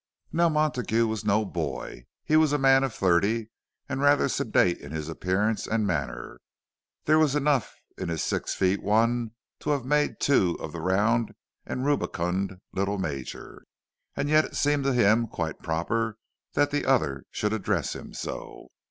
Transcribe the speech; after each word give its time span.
Now 0.31 0.49
Montague 0.49 1.05
was 1.05 1.23
no 1.23 1.45
boy—he 1.45 2.35
was 2.35 2.51
a 2.51 2.57
man 2.57 2.83
of 2.83 2.91
thirty, 2.91 3.51
and 3.87 4.01
rather 4.01 4.27
sedate 4.27 4.79
in 4.79 4.91
his 4.91 5.07
appearance 5.07 5.67
and 5.67 5.85
manner; 5.85 6.41
there 7.05 7.19
was 7.19 7.35
enough 7.35 7.75
in 7.99 8.09
his 8.09 8.23
six 8.23 8.55
feet 8.55 8.81
one 8.81 9.35
to 9.59 9.69
have 9.69 9.85
made 9.85 10.19
two 10.19 10.57
of 10.59 10.71
the 10.71 10.81
round 10.81 11.35
and 11.67 11.85
rubicund 11.85 12.61
little 12.73 12.97
Major. 12.97 13.61
And 14.15 14.27
yet 14.27 14.43
it 14.45 14.55
seemed 14.55 14.85
to 14.85 14.93
him 14.93 15.27
quite 15.27 15.59
proper 15.61 16.17
that 16.53 16.71
the 16.71 16.83
other 16.87 17.25
should 17.29 17.53
address 17.53 17.95
him 17.95 18.11
so. 18.11 18.69